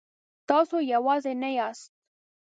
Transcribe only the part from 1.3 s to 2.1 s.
نه یاست.